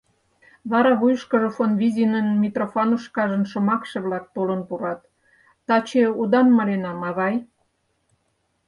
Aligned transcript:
Вара 0.71 0.91
вуйышкыжо 0.99 1.49
Фонвизинын 1.57 2.27
Митрофанушкажын 2.41 3.43
шомакше-влак 3.51 4.25
толын 4.35 4.61
пурат: 4.67 5.01
«Таче 5.67 6.03
удан 6.21 6.47
маленам, 6.57 6.99
авай». 7.09 7.35